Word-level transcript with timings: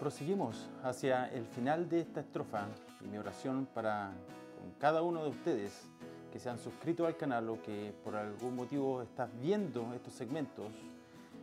proseguimos 0.00 0.70
hacia 0.82 1.26
el 1.26 1.44
final 1.44 1.86
de 1.90 2.00
esta 2.00 2.20
estrofa 2.20 2.68
y 3.04 3.06
mi 3.06 3.18
oración 3.18 3.68
para 3.74 4.12
con 4.58 4.72
cada 4.78 5.02
uno 5.02 5.22
de 5.22 5.28
ustedes 5.28 5.86
que 6.32 6.38
se 6.38 6.48
han 6.48 6.58
suscrito 6.58 7.06
al 7.06 7.18
canal 7.18 7.50
o 7.50 7.62
que 7.62 7.92
por 8.02 8.16
algún 8.16 8.56
motivo 8.56 9.02
estás 9.02 9.28
viendo 9.42 9.92
estos 9.94 10.14
segmentos 10.14 10.68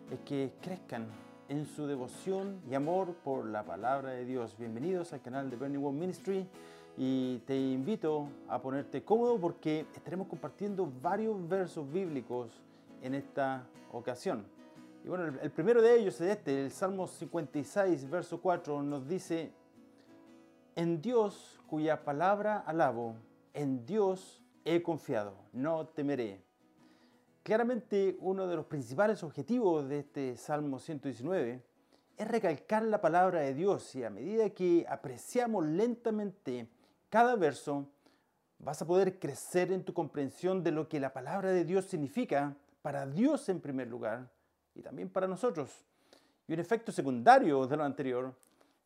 es 0.09 0.19
que 0.21 0.53
crezcan 0.59 1.05
en 1.49 1.67
su 1.67 1.85
devoción 1.85 2.59
y 2.67 2.73
amor 2.73 3.13
por 3.23 3.45
la 3.45 3.63
palabra 3.63 4.09
de 4.09 4.25
Dios. 4.25 4.55
Bienvenidos 4.57 5.13
al 5.13 5.21
canal 5.21 5.51
de 5.51 5.55
Burning 5.55 5.85
One 5.85 5.99
Ministry 5.99 6.47
y 6.97 7.37
te 7.45 7.55
invito 7.55 8.27
a 8.49 8.59
ponerte 8.59 9.03
cómodo 9.03 9.37
porque 9.39 9.85
estaremos 9.95 10.27
compartiendo 10.27 10.91
varios 10.99 11.47
versos 11.47 11.87
bíblicos 11.93 12.49
en 13.03 13.13
esta 13.13 13.67
ocasión. 13.91 14.56
Y 15.07 15.09
bueno, 15.09 15.39
el, 15.41 15.51
primero 15.51 15.81
de 15.81 15.97
ellos 15.97 16.19
es 16.19 16.31
este, 16.35 16.65
el 16.65 16.69
Salmo 16.69 17.07
56, 17.07 18.09
verso 18.09 18.41
4, 18.41 18.83
nos 18.83 19.07
dice, 19.07 19.53
en 20.75 21.01
Dios 21.01 21.61
cuya 21.65 22.03
palabra 22.03 22.59
alabo, 22.59 23.15
en 23.53 23.85
Dios 23.85 24.43
he 24.65 24.83
confiado, 24.83 25.33
no 25.53 25.87
temeré. 25.87 26.43
Claramente 27.41 28.17
uno 28.19 28.47
de 28.47 28.57
los 28.57 28.65
principales 28.65 29.23
objetivos 29.23 29.87
de 29.87 29.99
este 29.99 30.35
Salmo 30.35 30.77
119 30.77 31.63
es 32.17 32.27
recalcar 32.27 32.83
la 32.83 32.99
palabra 32.99 33.39
de 33.39 33.53
Dios 33.53 33.95
y 33.95 34.03
a 34.03 34.09
medida 34.09 34.49
que 34.49 34.85
apreciamos 34.89 35.65
lentamente 35.65 36.67
cada 37.07 37.37
verso, 37.37 37.87
vas 38.59 38.81
a 38.81 38.85
poder 38.85 39.19
crecer 39.19 39.71
en 39.71 39.85
tu 39.85 39.93
comprensión 39.93 40.65
de 40.65 40.71
lo 40.71 40.89
que 40.89 40.99
la 40.99 41.13
palabra 41.13 41.53
de 41.53 41.63
Dios 41.63 41.85
significa 41.85 42.57
para 42.81 43.05
Dios 43.07 43.47
en 43.47 43.61
primer 43.61 43.87
lugar 43.87 44.35
y 44.77 44.81
también 44.81 45.09
para 45.09 45.27
nosotros. 45.27 45.71
Y 46.47 46.53
un 46.53 46.59
efecto 46.59 46.91
secundario 46.91 47.65
de 47.65 47.75
lo 47.75 47.83
anterior 47.83 48.33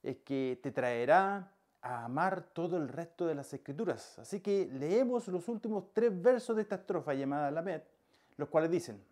es 0.02 0.18
que 0.18 0.60
te 0.64 0.72
traerá 0.72 1.52
a 1.82 2.06
amar 2.06 2.44
todo 2.54 2.78
el 2.78 2.88
resto 2.88 3.26
de 3.26 3.36
las 3.36 3.54
escrituras. 3.54 4.18
Así 4.20 4.40
que 4.40 4.70
leemos 4.72 5.28
los 5.28 5.48
últimos 5.48 5.94
tres 5.94 6.20
versos 6.22 6.56
de 6.56 6.62
esta 6.62 6.76
estrofa 6.76 7.14
llamada 7.14 7.52
Lamed, 7.52 7.82
los 8.38 8.50
cuales 8.50 8.72
dicen, 8.72 9.04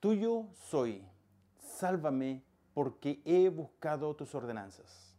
Tuyo 0.00 0.46
soy, 0.54 1.04
sálvame 1.58 2.42
porque 2.72 3.20
he 3.24 3.48
buscado 3.48 4.14
tus 4.14 4.34
ordenanzas. 4.34 5.16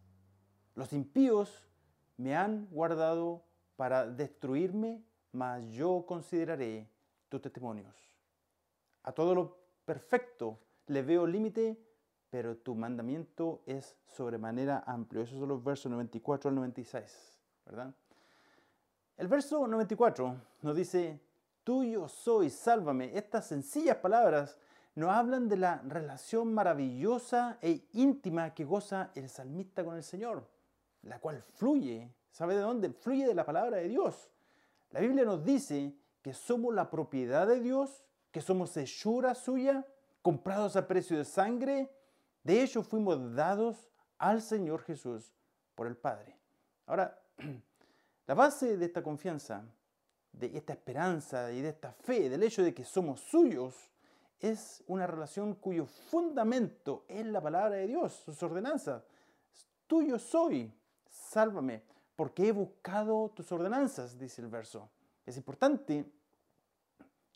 Los 0.76 0.94
impíos 0.94 1.70
me 2.18 2.36
han 2.36 2.68
guardado 2.72 3.44
para 3.76 4.06
destruirme, 4.06 5.04
mas 5.34 5.66
yo 5.72 6.06
consideraré 6.08 6.90
tus 7.28 7.42
testimonios. 7.42 8.09
A 9.10 9.12
todo 9.12 9.34
lo 9.34 9.58
perfecto 9.86 10.60
le 10.86 11.02
veo 11.02 11.26
límite, 11.26 11.76
pero 12.30 12.58
tu 12.58 12.76
mandamiento 12.76 13.64
es 13.66 13.98
sobremanera 14.06 14.84
amplio. 14.86 15.24
Esos 15.24 15.40
son 15.40 15.50
los 15.50 15.64
versos 15.64 15.92
94 15.92 16.50
al 16.50 16.56
96, 16.56 17.40
¿verdad? 17.66 17.92
El 19.18 19.28
verso 19.28 19.66
94 19.66 20.36
nos 20.62 20.76
dice, 20.76 21.20
tuyo 21.64 22.08
soy, 22.08 22.52
sálvame. 22.52 23.18
Estas 23.18 23.48
sencillas 23.48 23.98
palabras 23.98 24.60
nos 24.94 25.10
hablan 25.10 25.50
de 25.50 25.58
la 25.58 25.82
relación 25.88 26.54
maravillosa 26.54 27.58
e 27.64 27.88
íntima 27.94 28.54
que 28.54 28.64
goza 28.64 29.10
el 29.16 29.28
salmista 29.28 29.84
con 29.84 29.96
el 29.96 30.04
Señor, 30.04 30.48
la 31.02 31.18
cual 31.20 31.42
fluye, 31.42 32.14
¿sabe 32.30 32.54
de 32.54 32.62
dónde? 32.62 32.94
Fluye 32.94 33.26
de 33.26 33.34
la 33.34 33.44
palabra 33.44 33.78
de 33.78 33.88
Dios. 33.88 34.30
La 34.92 35.00
Biblia 35.00 35.26
nos 35.26 35.44
dice 35.44 35.96
que 36.22 36.36
somos 36.36 36.76
la 36.76 36.92
propiedad 36.92 37.48
de 37.48 37.60
Dios 37.60 38.04
que 38.32 38.42
somos 38.42 38.76
hechura 38.78 39.36
suya, 39.36 39.86
comprados 40.22 40.76
a 40.76 40.88
precio 40.88 41.18
de 41.18 41.26
sangre. 41.26 41.92
De 42.44 42.62
hecho, 42.62 42.84
fuimos 42.84 43.34
dados 43.34 43.90
al 44.18 44.42
Señor 44.42 44.82
Jesús 44.84 45.34
por 45.76 45.88
el 45.88 45.98
Padre. 45.98 46.38
Ahora, 46.86 47.20
la 48.28 48.34
base 48.34 48.78
de 48.78 48.86
esta 48.86 49.02
confianza, 49.02 49.64
de 50.32 50.58
esta 50.58 50.74
esperanza 50.74 51.52
y 51.52 51.62
de 51.62 51.70
esta 51.70 51.92
fe, 51.92 52.30
del 52.30 52.44
hecho 52.44 52.64
de 52.64 52.74
que 52.74 52.86
somos 52.86 53.22
suyos, 53.22 53.90
es 54.40 54.84
una 54.88 55.06
relación 55.06 55.56
cuyo 55.56 55.86
fundamento 55.86 57.06
es 57.08 57.26
la 57.26 57.42
palabra 57.42 57.76
de 57.76 57.88
Dios, 57.88 58.14
sus 58.14 58.42
ordenanzas. 58.42 59.04
Tuyo 59.86 60.18
soy, 60.18 60.74
sálvame, 61.10 61.84
porque 62.16 62.48
he 62.48 62.52
buscado 62.52 63.32
tus 63.36 63.52
ordenanzas, 63.52 64.18
dice 64.18 64.42
el 64.42 64.48
verso. 64.48 64.90
Es 65.26 65.36
importante 65.38 66.06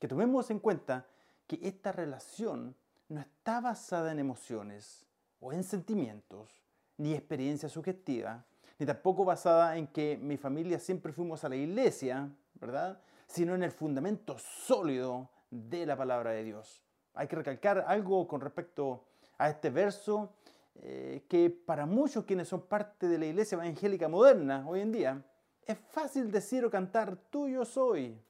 que 0.03 0.09
tomemos 0.09 0.51
en 0.51 0.59
cuenta 0.59 1.07
que 1.47 1.57
esta 1.63 1.93
relación 1.93 2.75
no 3.07 3.21
está 3.21 3.61
basada 3.61 4.11
en 4.11 4.19
emociones 4.19 5.05
o 5.39 5.53
en 5.53 5.63
sentimientos, 5.63 6.49
ni 6.97 7.13
experiencia 7.13 7.69
subjetiva, 7.69 8.43
ni 8.77 8.85
tampoco 8.85 9.23
basada 9.23 9.77
en 9.77 9.87
que 9.87 10.19
mi 10.21 10.35
familia 10.35 10.77
siempre 10.77 11.13
fuimos 11.13 11.45
a 11.45 11.47
la 11.47 11.55
iglesia, 11.55 12.29
¿verdad? 12.55 12.99
Sino 13.27 13.55
en 13.55 13.63
el 13.63 13.71
fundamento 13.71 14.37
sólido 14.37 15.29
de 15.49 15.85
la 15.85 15.95
palabra 15.95 16.31
de 16.31 16.43
Dios. 16.43 16.83
Hay 17.13 17.29
que 17.29 17.37
recalcar 17.37 17.85
algo 17.87 18.27
con 18.27 18.41
respecto 18.41 19.05
a 19.37 19.49
este 19.49 19.69
verso 19.69 20.33
eh, 20.81 21.23
que 21.29 21.49
para 21.49 21.85
muchos 21.85 22.25
quienes 22.25 22.49
son 22.49 22.63
parte 22.63 23.07
de 23.07 23.17
la 23.17 23.27
iglesia 23.27 23.55
evangélica 23.55 24.09
moderna 24.09 24.65
hoy 24.67 24.81
en 24.81 24.91
día, 24.91 25.25
es 25.65 25.77
fácil 25.77 26.29
decir 26.29 26.65
o 26.65 26.69
cantar 26.69 27.15
tuyo 27.15 27.63
soy. 27.63 28.21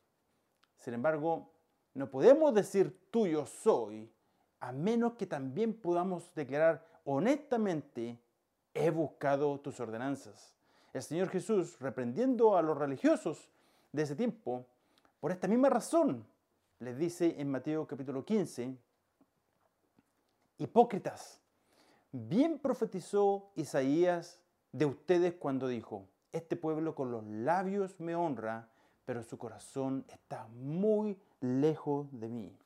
Sin 0.78 0.94
embargo, 0.94 1.53
no 1.94 2.10
podemos 2.10 2.54
decir 2.54 2.98
tuyo 3.12 3.46
soy, 3.46 4.12
a 4.60 4.72
menos 4.72 5.14
que 5.14 5.28
también 5.28 5.74
podamos 5.74 6.34
declarar 6.36 6.86
honestamente, 7.06 8.20
he 8.74 8.90
buscado 8.90 9.60
tus 9.60 9.80
ordenanzas. 9.80 10.56
El 10.94 11.04
Señor 11.04 11.30
Jesús, 11.30 11.80
reprendiendo 11.80 12.58
a 12.58 12.62
los 12.62 12.78
religiosos 12.78 13.50
de 13.92 14.04
ese 14.04 14.16
tiempo, 14.16 14.66
por 15.20 15.32
esta 15.32 15.48
misma 15.48 15.70
razón, 15.70 16.26
les 16.80 16.98
dice 16.98 17.36
en 17.40 17.50
Mateo 17.50 17.88
capítulo 17.88 18.26
15, 18.26 18.76
hipócritas, 20.58 21.40
bien 22.12 22.60
profetizó 22.60 23.52
Isaías 23.56 24.40
de 24.72 24.86
ustedes 24.86 25.34
cuando 25.34 25.68
dijo, 25.68 26.08
este 26.32 26.56
pueblo 26.56 26.96
con 26.96 27.12
los 27.12 27.24
labios 27.26 28.00
me 28.00 28.16
honra, 28.16 28.70
pero 29.06 29.24
su 29.24 29.38
corazón 29.38 30.06
está 30.08 30.48
muy 30.48 31.18
lejos 31.44 32.08
de 32.20 32.30
mí. 32.30 32.58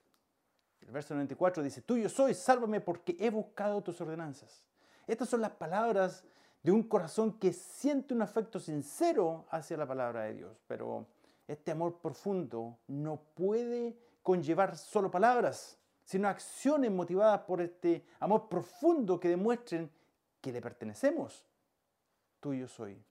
El 0.82 0.92
verso 0.92 1.14
94 1.14 1.64
dice, 1.64 1.82
tuyo 1.82 2.08
soy, 2.08 2.34
sálvame 2.34 2.80
porque 2.80 3.18
he 3.20 3.30
buscado 3.30 3.82
tus 3.82 4.00
ordenanzas. 4.00 4.64
Estas 5.08 5.28
son 5.28 5.42
las 5.42 5.52
palabras 5.52 6.24
de 6.64 6.72
un 6.72 6.84
corazón 6.84 7.34
que 7.40 7.52
siente 7.54 8.14
un 8.14 8.22
afecto 8.22 8.60
sincero 8.60 9.46
hacia 9.50 9.78
la 9.78 9.88
palabra 9.88 10.24
de 10.24 10.36
Dios, 10.36 10.62
pero 10.68 11.08
este 11.48 11.72
amor 11.72 12.00
profundo 12.00 12.78
no 12.88 13.22
puede 13.34 13.98
conllevar 14.22 14.78
solo 14.78 15.10
palabras, 15.10 15.78
sino 16.04 16.28
acciones 16.28 16.92
motivadas 16.92 17.42
por 17.42 17.62
este 17.62 18.06
amor 18.20 18.48
profundo 18.48 19.20
que 19.20 19.30
demuestren 19.30 19.90
que 20.42 20.52
le 20.52 20.62
pertenecemos. 20.62 21.46
Tuyo 22.40 22.68
soy. 22.68 23.02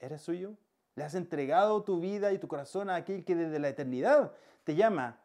¿Eres 0.00 0.22
suyo? 0.22 0.56
Le 0.96 1.04
has 1.04 1.14
entregado 1.14 1.82
tu 1.82 2.00
vida 2.00 2.32
y 2.32 2.38
tu 2.38 2.48
corazón 2.48 2.88
a 2.90 2.96
aquel 2.96 3.24
que 3.24 3.34
desde 3.34 3.58
la 3.58 3.68
eternidad 3.68 4.32
te 4.64 4.74
llama 4.74 5.20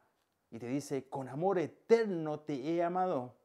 y 0.51 0.59
te 0.59 0.67
dice, 0.67 1.07
con 1.09 1.27
amor 1.27 1.59
eterno 1.59 2.39
te 2.41 2.53
he 2.55 2.83
amado. 2.83 3.35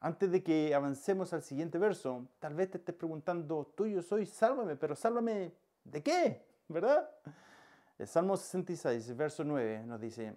Antes 0.00 0.30
de 0.30 0.42
que 0.42 0.74
avancemos 0.74 1.32
al 1.32 1.42
siguiente 1.42 1.78
verso, 1.78 2.28
tal 2.38 2.54
vez 2.54 2.70
te 2.70 2.78
estés 2.78 2.94
preguntando, 2.94 3.72
tuyo 3.76 4.02
soy, 4.02 4.26
sálvame, 4.26 4.76
pero 4.76 4.94
sálvame 4.94 5.52
de 5.84 6.02
qué, 6.02 6.46
¿verdad? 6.68 7.10
El 7.98 8.06
Salmo 8.06 8.36
66, 8.36 9.16
verso 9.16 9.42
9 9.42 9.82
nos 9.86 10.00
dice, 10.00 10.36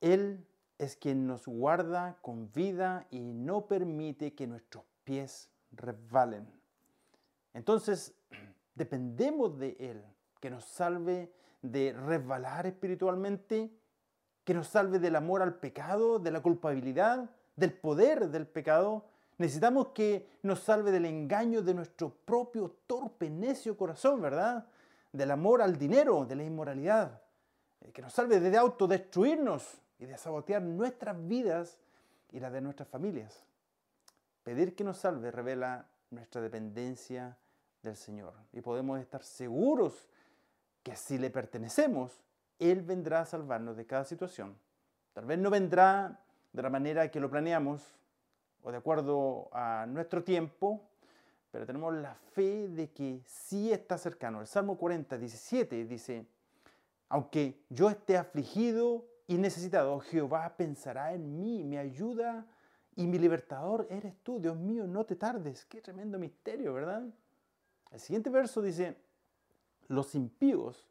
Él 0.00 0.46
es 0.78 0.94
quien 0.94 1.26
nos 1.26 1.46
guarda 1.46 2.18
con 2.22 2.52
vida 2.52 3.06
y 3.10 3.32
no 3.32 3.66
permite 3.66 4.32
que 4.34 4.46
nuestros 4.46 4.84
pies 5.02 5.50
resbalen. 5.72 6.46
Entonces, 7.52 8.14
dependemos 8.76 9.58
de 9.58 9.76
Él, 9.80 10.04
que 10.40 10.50
nos 10.50 10.64
salve 10.64 11.32
de 11.72 11.92
resbalar 11.92 12.66
espiritualmente, 12.66 13.70
que 14.44 14.54
nos 14.54 14.68
salve 14.68 14.98
del 14.98 15.16
amor 15.16 15.42
al 15.42 15.54
pecado, 15.54 16.18
de 16.18 16.30
la 16.30 16.40
culpabilidad, 16.40 17.30
del 17.56 17.72
poder 17.72 18.28
del 18.28 18.46
pecado. 18.46 19.04
Necesitamos 19.36 19.88
que 19.88 20.28
nos 20.42 20.60
salve 20.60 20.90
del 20.90 21.04
engaño 21.04 21.62
de 21.62 21.74
nuestro 21.74 22.10
propio 22.10 22.76
torpe, 22.86 23.28
necio 23.28 23.76
corazón, 23.76 24.20
¿verdad? 24.22 24.66
Del 25.12 25.30
amor 25.30 25.60
al 25.60 25.78
dinero, 25.78 26.24
de 26.24 26.36
la 26.36 26.44
inmoralidad. 26.44 27.20
Eh, 27.80 27.92
que 27.92 28.02
nos 28.02 28.12
salve 28.12 28.40
de 28.40 28.56
autodestruirnos 28.56 29.80
y 29.98 30.06
de 30.06 30.16
sabotear 30.16 30.62
nuestras 30.62 31.16
vidas 31.26 31.78
y 32.30 32.40
las 32.40 32.52
de 32.52 32.60
nuestras 32.60 32.88
familias. 32.88 33.44
Pedir 34.42 34.74
que 34.74 34.84
nos 34.84 34.98
salve 34.98 35.30
revela 35.30 35.86
nuestra 36.10 36.40
dependencia 36.40 37.36
del 37.82 37.96
Señor. 37.96 38.34
Y 38.52 38.60
podemos 38.60 38.98
estar 39.00 39.22
seguros 39.22 40.08
que 40.88 40.96
si 40.96 41.18
le 41.18 41.28
pertenecemos, 41.28 42.22
Él 42.58 42.80
vendrá 42.80 43.20
a 43.20 43.26
salvarnos 43.26 43.76
de 43.76 43.84
cada 43.84 44.04
situación. 44.04 44.56
Tal 45.12 45.26
vez 45.26 45.38
no 45.38 45.50
vendrá 45.50 46.20
de 46.52 46.62
la 46.62 46.70
manera 46.70 47.10
que 47.10 47.20
lo 47.20 47.28
planeamos, 47.28 47.82
o 48.62 48.70
de 48.70 48.78
acuerdo 48.78 49.50
a 49.52 49.84
nuestro 49.86 50.24
tiempo, 50.24 50.80
pero 51.50 51.66
tenemos 51.66 51.94
la 51.94 52.14
fe 52.14 52.68
de 52.68 52.90
que 52.90 53.20
sí 53.26 53.70
está 53.70 53.98
cercano. 53.98 54.40
El 54.40 54.46
Salmo 54.46 54.78
40, 54.78 55.18
17 55.18 55.84
dice, 55.84 56.26
aunque 57.10 57.62
yo 57.68 57.90
esté 57.90 58.16
afligido 58.16 59.04
y 59.26 59.36
necesitado, 59.36 60.00
Jehová 60.00 60.54
pensará 60.56 61.12
en 61.12 61.38
mí, 61.38 61.62
mi 61.64 61.76
ayuda 61.76 62.46
y 62.96 63.06
mi 63.06 63.18
libertador 63.18 63.86
eres 63.90 64.16
tú. 64.22 64.40
Dios 64.40 64.56
mío, 64.56 64.86
no 64.86 65.04
te 65.04 65.16
tardes. 65.16 65.66
Qué 65.66 65.82
tremendo 65.82 66.18
misterio, 66.18 66.72
¿verdad? 66.72 67.02
El 67.90 68.00
siguiente 68.00 68.30
verso 68.30 68.62
dice, 68.62 68.96
los 69.88 70.14
impíos 70.14 70.86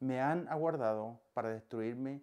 me 0.00 0.20
han 0.20 0.48
aguardado 0.48 1.20
para 1.32 1.48
destruirme, 1.50 2.20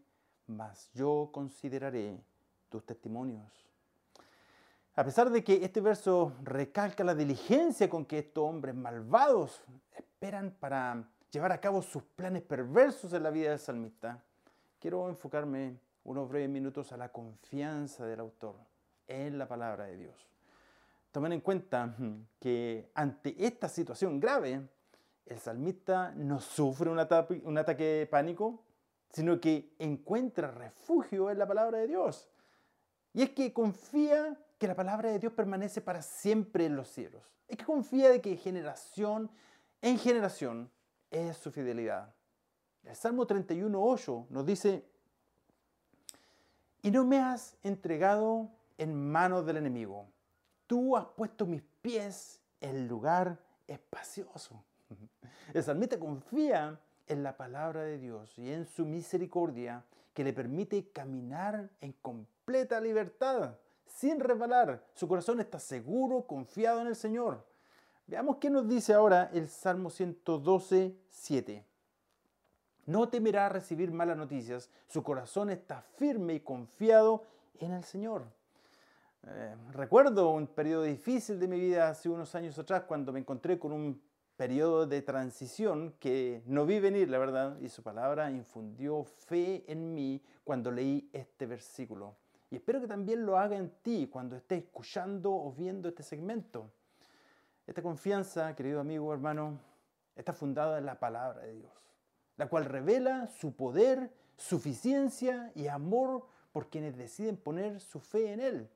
mas 0.48 0.89
yo 0.94 1.30
consideraré 1.31 2.21
tus 2.69 2.86
testimonios. 2.86 3.69
A 4.95 5.04
pesar 5.04 5.30
de 5.30 5.44
que 5.44 5.63
este 5.63 5.80
verso 5.80 6.33
recalca 6.44 7.04
la 7.06 7.16
diligencia 7.16 7.89
con 7.89 8.06
que 8.06 8.19
estos 8.19 8.44
hombres 8.44 8.75
malvados 8.75 9.62
esperan 9.95 10.51
para 10.60 11.07
llevar 11.31 11.54
a 11.54 11.62
cabo 11.62 11.81
sus 11.81 12.04
planes 12.04 12.42
perversos 12.42 13.13
en 13.13 13.24
la 13.24 13.30
vida 13.30 13.51
del 13.51 13.60
salmista, 13.60 14.22
quiero 14.80 15.07
enfocarme 15.07 15.80
unos 16.04 16.27
breves 16.27 16.50
minutos 16.50 16.92
a 16.92 16.98
la 16.98 17.10
confianza 17.10 18.06
del 18.06 18.19
autor 18.19 18.56
en 19.07 19.38
la 19.38 19.48
palabra 19.48 19.86
de 19.86 19.98
Dios. 19.98 20.15
Tomen 21.12 21.33
en 21.33 21.42
cuenta 21.42 21.95
que 22.39 22.92
ante 22.94 23.36
esta 23.45 23.69
situación 23.69 24.19
grave, 24.19 24.68
el 25.25 25.39
salmista 25.39 26.12
no 26.16 26.39
sufre 26.39 26.89
un 26.89 27.00
ataque, 27.00 27.83
de 27.83 28.07
pánico, 28.07 28.63
sino 29.12 29.39
que 29.39 29.74
encuentra 29.80 30.51
refugio 30.51 31.30
en 31.30 31.39
la 31.39 31.48
palabra 31.48 31.80
de 31.80 31.88
Dios. 31.88 32.30
Y 33.13 33.24
es 33.24 33.31
que 33.31 33.54
confía 33.54 34.38
que 34.57 34.68
la 34.68 34.75
palabra 34.75 35.10
de 35.10 35.19
Dios 35.19 35.33
permanece 35.33 35.81
para 35.81 36.01
siempre 36.01 36.66
en 36.66 36.75
los 36.75 36.89
cielos. 36.89 37.24
Es 37.48 37.57
que 37.57 37.66
confía 37.66 38.10
de 38.10 38.21
que 38.21 38.36
generación 38.38 39.31
en 39.81 39.98
generación 39.98 40.69
es 41.10 41.38
su 41.38 41.51
fidelidad. 41.51 42.13
El 42.83 42.95
Salmo 42.95 43.25
31.8 43.25 44.27
nos 44.30 44.45
dice, 44.45 44.86
y 46.81 46.92
no 46.92 47.06
me 47.06 47.19
has 47.19 47.57
entregado 47.63 48.50
en 48.77 49.12
manos 49.12 49.45
del 49.45 49.57
enemigo. 49.57 50.07
Tú 50.68 50.95
has 50.95 51.06
puesto 51.06 51.45
mis 51.45 51.62
pies 51.81 52.39
en 52.62 52.88
lugar 52.88 53.39
espacioso. 53.68 54.63
El 55.53 55.63
salmista 55.63 56.00
confía 56.00 56.80
en 57.07 57.24
la 57.24 57.36
palabra 57.36 57.83
de 57.83 57.97
Dios 57.97 58.38
y 58.38 58.51
en 58.51 58.65
su 58.65 58.86
misericordia 58.86 59.83
que 60.13 60.24
le 60.24 60.33
permite 60.33 60.89
caminar 60.89 61.69
en 61.81 61.94
completa 61.94 62.80
libertad 62.80 63.56
sin 63.86 64.19
resbalar. 64.19 64.83
Su 64.94 65.07
corazón 65.07 65.39
está 65.39 65.59
seguro, 65.59 66.24
confiado 66.25 66.81
en 66.81 66.88
el 66.88 66.95
Señor. 66.95 67.45
Veamos 68.07 68.38
qué 68.38 68.50
nos 68.50 68.68
dice 68.68 68.94
ahora 68.94 69.30
el 69.33 69.47
Salmo 69.47 69.89
112, 69.89 70.95
7. 71.09 71.65
No 72.86 73.09
temerá 73.09 73.50
recibir 73.50 73.91
malas 73.91 74.18
noticias, 74.18 74.69
su 74.88 75.03
corazón 75.03 75.50
está 75.51 75.81
firme 75.81 76.33
y 76.36 76.39
confiado 76.39 77.24
en 77.59 77.71
el 77.71 77.83
Señor. 77.83 78.24
Eh, 79.27 79.56
recuerdo 79.74 80.31
un 80.31 80.47
periodo 80.47 80.83
difícil 80.83 81.39
de 81.39 81.47
mi 81.47 81.59
vida 81.59 81.89
hace 81.89 82.09
unos 82.09 82.33
años 82.36 82.57
atrás 82.57 82.83
cuando 82.88 83.12
me 83.12 83.19
encontré 83.19 83.59
con 83.59 83.74
un 83.74 84.01
periodo 84.39 84.88
de 84.88 85.01
transición 85.01 85.94
que 86.00 86.41
no 86.45 86.65
vi 86.65 86.80
venir, 86.80 87.09
la 87.09 87.18
verdad, 87.18 87.59
y 87.59 87.68
su 87.68 87.83
palabra 87.83 88.31
infundió 88.31 89.03
fe 89.03 89.65
en 89.68 89.94
mí 89.94 90.24
cuando 90.45 90.71
leí 90.71 91.09
este 91.12 91.45
versículo. 91.45 92.15
Y 92.50 92.56
espero 92.56 92.80
que 92.80 92.88
también 92.88 93.25
lo 93.25 93.38
haga 93.38 93.57
en 93.57 93.69
ti 93.81 94.07
cuando 94.07 94.38
estés 94.38 94.63
escuchando 94.63 95.30
o 95.33 95.51
viendo 95.51 95.89
este 95.89 96.03
segmento. 96.03 96.71
Esta 97.68 97.81
confianza, 97.81 98.56
querido 98.56 98.80
amigo, 98.80 99.12
hermano, 99.13 99.59
está 100.15 100.31
fundada 100.31 100.77
en 100.77 100.86
la 100.86 100.97
palabra 100.97 101.41
de 101.41 101.56
Dios, 101.56 101.74
la 102.38 102.47
cual 102.47 102.63
revela 102.63 103.27
su 103.27 103.57
poder, 103.57 104.09
suficiencia 104.38 105.51
y 105.53 105.68
amor 105.68 106.25
por 106.53 106.69
quienes 106.69 106.95
deciden 106.95 107.36
poner 107.36 107.81
su 107.81 108.00
fe 108.00 108.31
en 108.31 108.39
Él. 108.39 108.69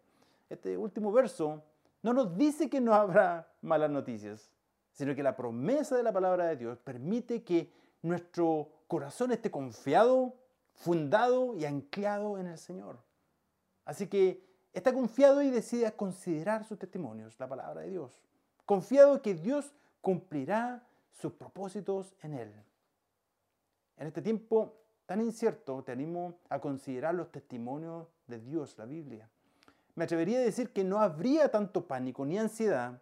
Este 0.50 0.78
último 0.78 1.14
verso 1.14 1.64
no 2.02 2.12
nos 2.12 2.36
dice 2.36 2.70
que 2.70 2.82
no 2.82 2.94
habrá 2.94 3.48
malas 3.62 3.92
noticias, 3.92 4.53
sino 4.94 5.16
que 5.16 5.24
la 5.24 5.36
promesa 5.36 5.98
de 5.98 6.04
la 6.04 6.14
palabra 6.14 6.46
de 6.46 6.56
Dios 6.56 6.80
permite 6.80 7.44
que 7.44 7.72
nuestro 8.02 8.70
corazón 8.88 9.32
esté 9.32 9.52
confiado, 9.52 10.36
fundado 10.74 11.56
y 11.56 11.66
anclado 11.66 12.38
en 12.38 12.48
el 12.48 12.58
Señor. 12.58 13.00
Así 13.86 14.08
que 14.08 14.46
está 14.72 14.94
confiado 14.94 15.42
y 15.42 15.50
decide 15.50 15.92
considerar 15.94 16.64
sus 16.64 16.80
testimonios, 16.80 17.38
la 17.40 17.48
palabra 17.48 17.82
de 17.82 17.90
Dios. 17.90 18.22
Confiado 18.66 19.22
que 19.22 19.34
Dios 19.34 19.74
cumplirá 20.02 20.88
sus 21.12 21.34
propósitos 21.34 22.16
en 22.22 22.34
él. 22.34 22.54
En 23.98 24.08
este 24.08 24.22
tiempo 24.22 24.76
tan 25.06 25.22
incierto, 25.22 25.84
te 25.84 25.92
animo 25.92 26.40
a 26.50 26.60
considerar 26.60 27.14
los 27.14 27.32
testimonios 27.32 28.08
de 28.28 28.40
Dios, 28.40 28.78
la 28.78 28.86
Biblia. 28.86 29.30
Me 29.96 30.06
atrevería 30.06 30.40
a 30.40 30.44
decir 30.44 30.72
que 30.72 30.84
no 30.84 31.00
habría 31.00 31.52
tanto 31.52 31.88
pánico 31.88 32.26
ni 32.26 32.38
ansiedad 32.38 33.02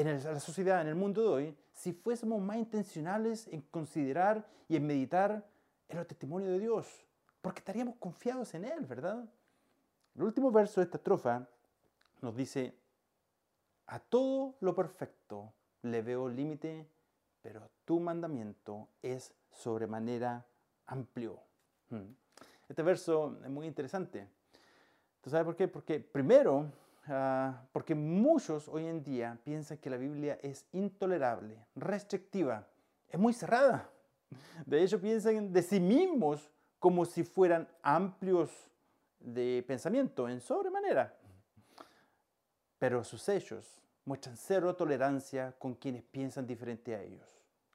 en 0.00 0.22
la 0.22 0.40
sociedad, 0.40 0.80
en 0.80 0.88
el 0.88 0.94
mundo 0.94 1.22
de 1.22 1.28
hoy, 1.28 1.56
si 1.72 1.92
fuésemos 1.92 2.40
más 2.40 2.56
intencionales 2.56 3.48
en 3.48 3.62
considerar 3.62 4.46
y 4.68 4.76
en 4.76 4.86
meditar 4.86 5.46
en 5.88 5.98
los 5.98 6.06
testimonios 6.06 6.50
de 6.50 6.58
Dios, 6.58 6.86
porque 7.40 7.60
estaríamos 7.60 7.96
confiados 7.96 8.54
en 8.54 8.64
Él, 8.64 8.84
¿verdad? 8.86 9.24
El 10.14 10.22
último 10.22 10.50
verso 10.50 10.80
de 10.80 10.84
esta 10.84 10.98
estrofa 10.98 11.48
nos 12.20 12.36
dice, 12.36 12.74
a 13.86 13.98
todo 13.98 14.54
lo 14.60 14.74
perfecto 14.74 15.52
le 15.82 16.02
veo 16.02 16.28
límite, 16.28 16.86
pero 17.42 17.70
tu 17.84 17.98
mandamiento 18.00 18.88
es 19.02 19.32
sobremanera 19.50 20.46
amplio. 20.86 21.40
Hmm. 21.88 22.12
Este 22.68 22.82
verso 22.82 23.38
es 23.42 23.50
muy 23.50 23.66
interesante. 23.66 24.28
¿Tú 25.20 25.30
sabes 25.30 25.44
por 25.44 25.56
qué? 25.56 25.66
Porque 25.68 25.98
primero, 26.00 26.70
ah, 27.10 27.62
porque 27.72 27.94
muchos 27.94 28.68
hoy 28.68 28.86
en 28.86 29.02
día 29.02 29.38
piensan 29.44 29.78
que 29.78 29.90
la 29.90 29.96
Biblia 29.96 30.38
es 30.42 30.64
intolerable, 30.72 31.66
restrictiva, 31.74 32.66
es 33.08 33.18
muy 33.18 33.32
cerrada. 33.32 33.90
De 34.64 34.82
hecho, 34.82 35.00
piensan 35.00 35.52
de 35.52 35.62
sí 35.62 35.80
mismos 35.80 36.50
como 36.78 37.04
si 37.04 37.24
fueran 37.24 37.68
amplios 37.82 38.50
de 39.18 39.64
pensamiento 39.66 40.28
en 40.28 40.40
sobremanera. 40.40 41.14
Pero 42.78 43.04
sus 43.04 43.28
hechos 43.28 43.80
muestran 44.04 44.36
cero 44.36 44.74
tolerancia 44.74 45.54
con 45.58 45.74
quienes 45.74 46.02
piensan 46.02 46.46
diferente 46.46 46.94
a 46.94 47.02
ellos. 47.02 47.28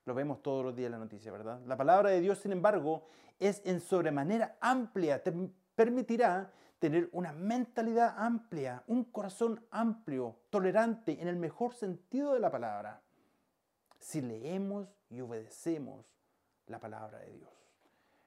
Lo 0.05 0.13
vemos 0.13 0.41
todos 0.41 0.65
los 0.65 0.75
días 0.75 0.87
en 0.87 0.93
la 0.93 0.97
noticia, 0.97 1.31
¿verdad? 1.31 1.59
La 1.65 1.77
palabra 1.77 2.09
de 2.09 2.21
Dios, 2.21 2.39
sin 2.39 2.51
embargo, 2.51 3.07
es 3.39 3.61
en 3.65 3.79
sobremanera 3.79 4.57
amplia. 4.59 5.21
Te 5.21 5.33
permitirá 5.75 6.51
tener 6.89 7.09
una 7.13 7.31
mentalidad 7.31 8.15
amplia, 8.17 8.83
un 8.87 9.05
corazón 9.05 9.65
amplio, 9.71 10.37
tolerante 10.49 11.21
en 11.21 11.27
el 11.27 11.35
mejor 11.35 11.73
sentido 11.73 12.33
de 12.33 12.39
la 12.39 12.51
palabra. 12.51 13.01
Si 13.99 14.21
leemos 14.21 14.87
y 15.09 15.21
obedecemos 15.21 16.05
la 16.67 16.79
palabra 16.79 17.19
de 17.19 17.31
Dios 17.31 17.55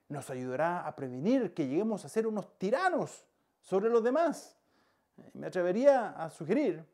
nos 0.08 0.30
ayudará 0.30 0.86
a 0.86 0.96
prevenir 0.96 1.52
que 1.52 1.66
lleguemos 1.66 2.04
a 2.04 2.08
ser 2.08 2.26
unos 2.26 2.58
tiranos 2.58 3.26
sobre 3.60 3.90
los 3.90 4.02
demás. 4.02 4.56
Me 5.34 5.46
atrevería 5.46 6.10
a 6.10 6.30
sugerir 6.30 6.84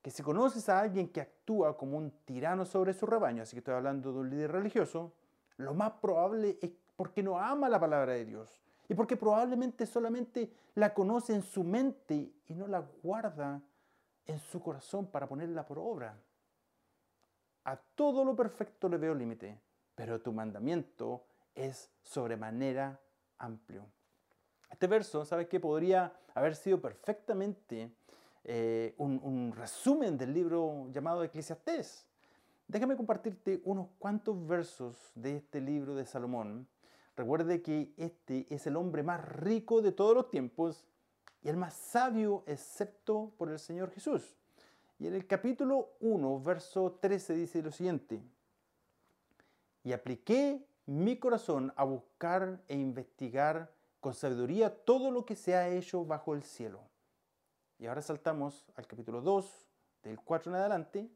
que 0.00 0.10
si 0.10 0.22
conoces 0.22 0.68
a 0.68 0.80
alguien 0.80 1.08
que 1.08 1.20
actúa 1.20 1.76
como 1.76 1.96
un 1.98 2.10
tirano 2.24 2.64
sobre 2.64 2.94
su 2.94 3.06
rebaño, 3.06 3.42
así 3.42 3.54
que 3.54 3.58
estoy 3.58 3.74
hablando 3.74 4.12
de 4.12 4.18
un 4.18 4.30
líder 4.30 4.52
religioso, 4.52 5.12
lo 5.56 5.74
más 5.74 5.92
probable 5.92 6.58
es 6.60 6.70
porque 6.96 7.22
no 7.22 7.38
ama 7.38 7.68
la 7.68 7.80
palabra 7.80 8.12
de 8.12 8.24
Dios 8.24 8.60
y 8.88 8.94
porque 8.94 9.16
probablemente 9.16 9.86
solamente 9.86 10.52
la 10.74 10.92
conoce 10.92 11.34
en 11.34 11.42
su 11.42 11.64
mente 11.64 12.32
y 12.46 12.54
no 12.54 12.66
la 12.66 12.80
guarda 13.02 13.62
en 14.26 14.38
su 14.38 14.60
corazón 14.60 15.06
para 15.06 15.28
ponerla 15.28 15.66
por 15.66 15.78
obra. 15.78 16.18
A 17.64 17.76
todo 17.76 18.24
lo 18.24 18.36
perfecto 18.36 18.88
le 18.88 18.98
veo 18.98 19.14
límite, 19.14 19.58
pero 19.94 20.20
tu 20.20 20.32
mandamiento 20.32 21.24
es 21.54 21.90
sobremanera 22.02 23.00
amplio. 23.38 23.86
Este 24.70 24.86
verso, 24.86 25.24
¿sabes 25.24 25.46
qué? 25.48 25.60
Podría 25.60 26.12
haber 26.34 26.56
sido 26.56 26.80
perfectamente 26.80 27.94
eh, 28.42 28.94
un, 28.98 29.52
resumen 29.56 30.18
del 30.18 30.34
libro 30.34 30.88
llamado 30.90 31.24
Eclesiastés. 31.24 32.06
Déjame 32.66 32.96
compartirte 32.96 33.62
unos 33.64 33.88
cuantos 33.98 34.46
versos 34.46 35.12
de 35.14 35.36
este 35.36 35.60
libro 35.60 35.94
de 35.94 36.04
Salomón. 36.04 36.68
Recuerde 37.16 37.62
que 37.62 37.92
este 37.96 38.46
es 38.52 38.66
el 38.66 38.76
hombre 38.76 39.02
más 39.02 39.24
rico 39.24 39.82
de 39.82 39.92
todos 39.92 40.14
los 40.14 40.30
tiempos 40.30 40.84
y 41.42 41.48
el 41.48 41.56
más 41.56 41.74
sabio 41.74 42.42
excepto 42.46 43.32
por 43.36 43.50
el 43.50 43.58
Señor 43.58 43.90
Jesús. 43.90 44.34
Y 44.98 45.06
en 45.06 45.14
el 45.14 45.26
capítulo 45.26 45.90
1, 46.00 46.40
verso 46.40 46.98
13 47.00 47.34
dice 47.34 47.62
lo 47.62 47.70
siguiente. 47.70 48.20
Y 49.84 49.92
apliqué 49.92 50.66
mi 50.86 51.18
corazón 51.18 51.72
a 51.76 51.84
buscar 51.84 52.62
e 52.68 52.74
investigar 52.74 53.72
con 54.00 54.14
sabiduría 54.14 54.74
todo 54.84 55.10
lo 55.10 55.24
que 55.24 55.36
se 55.36 55.54
ha 55.54 55.68
hecho 55.68 56.04
bajo 56.04 56.34
el 56.34 56.42
cielo. 56.42 56.80
Y 57.78 57.86
ahora 57.86 58.02
saltamos 58.02 58.64
al 58.76 58.86
capítulo 58.86 59.20
2, 59.20 59.66
del 60.02 60.20
4 60.20 60.52
en 60.52 60.56
adelante, 60.56 61.10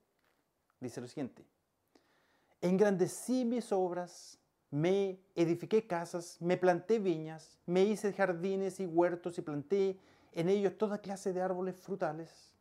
dice 0.81 1.00
lo 1.00 1.09
siguiente. 1.09 1.45
Engrandecí 2.61 3.45
mis 3.45 3.71
obras, 3.73 4.38
me 4.70 5.18
edifiqué 5.34 5.87
casas, 5.87 6.37
me 6.40 6.56
planté 6.56 6.98
viñas, 6.98 7.58
me 7.66 7.84
hice 7.84 8.12
jardines 8.12 8.80
y 8.80 8.87
huertos 8.87 9.38
y 9.38 9.42
planté 9.42 9.98
en 10.34 10.48
ellos 10.48 10.76
toda 10.76 10.98
clase 10.98 11.32
de 11.32 11.40
árboles 11.40 11.76
frutales. 11.76 12.52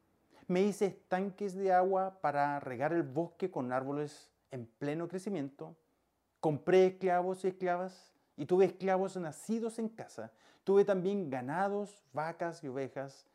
Me 0.48 0.62
hice 0.62 0.86
estanques 0.86 1.56
de 1.56 1.74
agua 1.74 2.20
para 2.22 2.60
regar 2.62 2.94
el 2.94 3.04
bosque 3.04 3.52
con 3.52 3.74
árboles 3.74 4.32
en 4.52 4.66
pleno 4.66 5.08
crecimiento. 5.10 5.76
Compré 6.40 6.86
esclavos 6.86 7.44
y 7.44 7.50
esclavas 7.50 8.14
y 8.38 8.46
tuve 8.46 8.66
esclavos 8.66 9.18
nacidos 9.18 9.78
en 9.80 9.90
casa. 9.90 10.32
Tuve 10.64 10.86
también 10.86 11.30
ganados, 11.30 12.04
vacas 12.14 12.64
y 12.64 12.68
ovejas, 12.68 13.26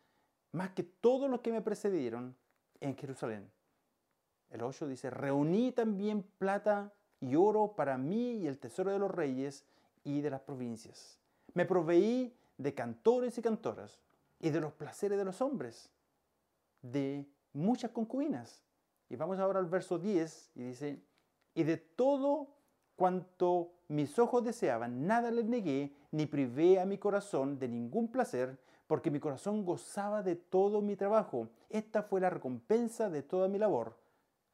más 0.52 0.70
que 0.70 0.82
todos 0.82 1.30
los 1.30 1.40
que 1.40 1.52
me 1.52 1.60
precedieron 1.60 2.34
en 2.80 2.96
Jerusalén. 2.96 3.50
El 4.50 4.62
8 4.62 4.86
dice, 4.86 5.10
reuní 5.10 5.72
también 5.72 6.22
plata 6.38 6.92
y 7.22 7.36
oro 7.36 7.74
para 7.76 7.96
mí 7.96 8.32
y 8.32 8.46
el 8.48 8.58
tesoro 8.58 8.90
de 8.90 8.98
los 8.98 9.10
reyes 9.10 9.64
y 10.04 10.20
de 10.20 10.30
las 10.30 10.40
provincias. 10.40 11.18
Me 11.54 11.64
proveí 11.64 12.36
de 12.58 12.74
cantores 12.74 13.38
y 13.38 13.42
cantoras 13.42 14.00
y 14.40 14.50
de 14.50 14.60
los 14.60 14.72
placeres 14.72 15.16
de 15.16 15.24
los 15.24 15.40
hombres, 15.40 15.88
de 16.82 17.26
muchas 17.52 17.92
concubinas. 17.92 18.64
Y 19.08 19.16
vamos 19.16 19.38
ahora 19.38 19.60
al 19.60 19.66
verso 19.66 19.98
10 19.98 20.50
y 20.56 20.64
dice, 20.64 21.00
y 21.54 21.62
de 21.62 21.76
todo 21.76 22.48
cuanto 22.96 23.72
mis 23.88 24.18
ojos 24.18 24.44
deseaban, 24.44 25.06
nada 25.06 25.30
les 25.30 25.44
negué, 25.44 25.94
ni 26.10 26.26
privé 26.26 26.80
a 26.80 26.86
mi 26.86 26.98
corazón 26.98 27.58
de 27.58 27.68
ningún 27.68 28.08
placer, 28.08 28.58
porque 28.88 29.10
mi 29.10 29.20
corazón 29.20 29.64
gozaba 29.64 30.22
de 30.22 30.34
todo 30.34 30.82
mi 30.82 30.96
trabajo. 30.96 31.48
Esta 31.70 32.02
fue 32.02 32.20
la 32.20 32.30
recompensa 32.30 33.08
de 33.08 33.22
toda 33.22 33.48
mi 33.48 33.58
labor. 33.58 33.96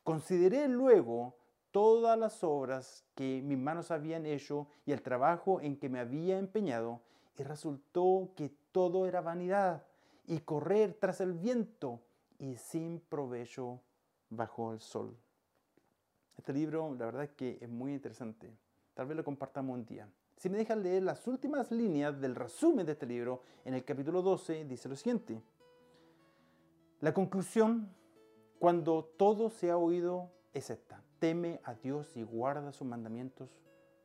Consideré 0.05 0.69
luego 0.69 1.38
todas 1.71 2.19
las 2.19 2.43
obras 2.43 3.05
que 3.15 3.43
mis 3.45 3.59
manos 3.59 3.91
habían 3.91 4.27
hecho 4.27 4.67
y 4.87 4.93
el 4.93 5.03
trabajo 5.03 5.61
en 5.61 5.77
que 5.77 5.89
me 5.89 6.01
había 6.01 6.39
empeñado, 6.39 7.01
y 7.39 7.43
resultó 7.45 8.31
que 8.37 8.51
todo 8.73 9.07
era 9.07 9.21
vanidad 9.21 9.85
y 10.27 10.41
correr 10.41 10.97
tras 11.01 11.21
el 11.21 11.33
viento 11.33 12.01
y 12.39 12.57
sin 12.57 13.01
provecho 13.01 13.81
bajo 14.29 14.73
el 14.73 14.81
sol. 14.81 15.17
Este 16.37 16.53
libro, 16.53 16.95
la 16.99 17.07
verdad 17.07 17.25
es 17.25 17.31
que 17.31 17.59
es 17.61 17.69
muy 17.69 17.93
interesante. 17.93 18.53
Tal 18.95 19.07
vez 19.07 19.17
lo 19.17 19.25
compartamos 19.25 19.75
un 19.75 19.87
día. 19.87 20.09
Si 20.37 20.49
me 20.49 20.59
dejan 20.59 20.83
leer 20.83 21.03
las 21.03 21.27
últimas 21.27 21.71
líneas 21.71 22.21
del 22.21 22.35
resumen 22.35 22.87
de 22.87 22.93
este 22.93 23.07
libro, 23.07 23.43
en 23.65 23.75
el 23.75 23.85
capítulo 23.85 24.23
12 24.23 24.65
dice 24.65 24.89
lo 24.89 24.97
siguiente. 24.97 25.41
La 27.01 27.15
conclusión, 27.15 27.89
cuando 28.59 29.05
todo 29.17 29.51
se 29.51 29.71
ha 29.71 29.77
oído, 29.77 30.31
es 30.53 30.71
esta. 30.71 31.03
Teme 31.19 31.61
a 31.65 31.75
Dios 31.75 32.17
y 32.17 32.23
guarda 32.23 32.73
sus 32.73 32.87
mandamientos, 32.87 33.51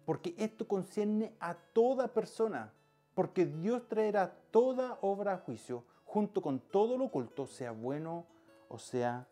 porque 0.06 0.36
esto 0.38 0.68
concierne 0.68 1.34
a 1.40 1.56
toda 1.56 2.08
persona, 2.14 2.74
porque 3.14 3.46
Dios 3.46 3.88
traerá 3.88 4.36
toda 4.52 4.98
obra 5.02 5.34
a 5.34 5.38
juicio 5.38 5.86
junto 6.06 6.42
con 6.42 6.60
todo 6.60 6.98
lo 6.98 7.06
oculto, 7.06 7.48
sea 7.48 7.72
bueno 7.72 8.26
o 8.70 8.78
sea 8.78 9.28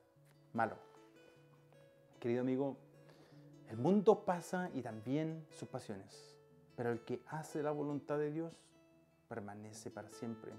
malo. 0.53 0.75
Querido 2.19 2.41
amigo, 2.41 2.77
el 3.69 3.77
mundo 3.77 4.25
pasa 4.25 4.69
y 4.73 4.81
también 4.81 5.45
sus 5.51 5.67
pasiones, 5.67 6.35
pero 6.75 6.91
el 6.91 7.01
que 7.01 7.21
hace 7.27 7.63
la 7.63 7.71
voluntad 7.71 8.17
de 8.17 8.31
Dios 8.31 8.51
permanece 9.27 9.89
para 9.89 10.09
siempre. 10.09 10.51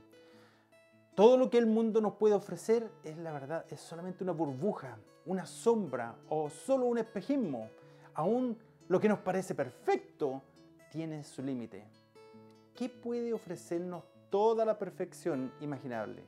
Todo 1.14 1.36
lo 1.36 1.50
que 1.50 1.58
el 1.58 1.66
mundo 1.66 2.00
nos 2.00 2.14
puede 2.14 2.34
ofrecer 2.34 2.90
es 3.04 3.18
la 3.18 3.32
verdad, 3.32 3.66
es 3.68 3.80
solamente 3.80 4.24
una 4.24 4.32
burbuja, 4.32 4.96
una 5.26 5.46
sombra 5.46 6.16
o 6.28 6.50
solo 6.50 6.86
un 6.86 6.98
espejismo. 6.98 7.68
Aún 8.14 8.58
lo 8.88 9.00
que 9.00 9.08
nos 9.08 9.20
parece 9.20 9.54
perfecto 9.54 10.42
tiene 10.90 11.24
su 11.24 11.42
límite. 11.42 11.84
¿Qué 12.74 12.88
puede 12.88 13.32
ofrecernos 13.32 14.04
toda 14.30 14.64
la 14.64 14.78
perfección 14.78 15.52
imaginable 15.60 16.24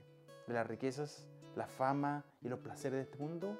de 0.46 0.54
las 0.54 0.66
riquezas, 0.66 1.26
la 1.56 1.66
fama 1.66 2.24
y 2.42 2.48
los 2.48 2.60
placeres 2.60 2.98
de 2.98 3.02
este 3.02 3.18
mundo? 3.18 3.58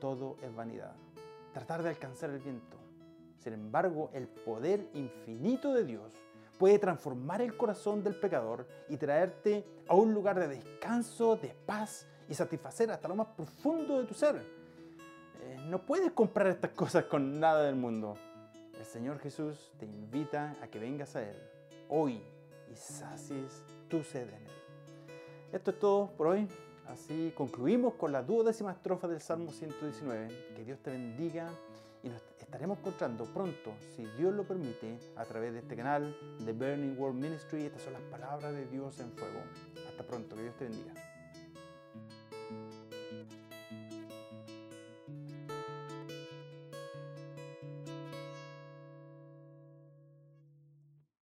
Todo 0.00 0.36
es 0.42 0.54
vanidad. 0.54 0.94
Tratar 1.52 1.82
de 1.82 1.90
alcanzar 1.90 2.30
el 2.30 2.38
viento. 2.38 2.76
Sin 3.38 3.54
embargo, 3.54 4.10
el 4.12 4.28
poder 4.28 4.86
infinito 4.94 5.72
de 5.72 5.84
Dios 5.84 6.12
puede 6.58 6.78
transformar 6.78 7.40
el 7.40 7.56
corazón 7.56 8.04
del 8.04 8.14
pecador 8.14 8.66
y 8.88 8.98
traerte 8.98 9.64
a 9.88 9.94
un 9.94 10.12
lugar 10.12 10.38
de 10.38 10.48
descanso, 10.48 11.36
de 11.36 11.54
paz 11.64 12.06
y 12.30 12.34
satisfacer 12.34 12.90
hasta 12.92 13.08
lo 13.08 13.16
más 13.16 13.26
profundo 13.36 13.98
de 13.98 14.06
tu 14.06 14.14
ser. 14.14 14.36
Eh, 14.36 15.58
no 15.66 15.84
puedes 15.84 16.12
comprar 16.12 16.46
estas 16.46 16.70
cosas 16.76 17.04
con 17.04 17.40
nada 17.40 17.64
del 17.64 17.74
mundo. 17.74 18.16
El 18.78 18.86
Señor 18.86 19.18
Jesús 19.18 19.72
te 19.78 19.84
invita 19.84 20.56
a 20.62 20.68
que 20.68 20.78
vengas 20.78 21.16
a 21.16 21.28
Él 21.28 21.36
hoy 21.90 22.22
y 22.72 22.76
sacies 22.76 23.64
tu 23.88 24.02
sed 24.02 24.28
en 24.28 24.46
Él. 24.46 24.52
Esto 25.52 25.72
es 25.72 25.78
todo 25.78 26.12
por 26.16 26.28
hoy. 26.28 26.48
Así 26.86 27.32
concluimos 27.36 27.94
con 27.94 28.12
la 28.12 28.22
duodécima 28.22 28.72
estrofa 28.72 29.08
del 29.08 29.20
Salmo 29.20 29.50
119. 29.50 30.28
Que 30.54 30.64
Dios 30.64 30.78
te 30.80 30.90
bendiga 30.90 31.48
y 32.02 32.08
nos 32.08 32.22
estaremos 32.38 32.78
encontrando 32.78 33.24
pronto, 33.26 33.74
si 33.94 34.06
Dios 34.16 34.32
lo 34.34 34.44
permite, 34.44 34.98
a 35.16 35.24
través 35.24 35.52
de 35.52 35.58
este 35.58 35.76
canal 35.76 36.16
de 36.38 36.52
Burning 36.52 36.96
World 36.96 37.20
Ministry. 37.20 37.64
Estas 37.64 37.82
son 37.82 37.92
las 37.92 38.02
palabras 38.02 38.52
de 38.52 38.66
Dios 38.66 38.98
en 39.00 39.12
fuego. 39.12 39.40
Hasta 39.88 40.04
pronto, 40.04 40.36
que 40.36 40.42
Dios 40.42 40.56
te 40.56 40.64
bendiga. 40.64 41.09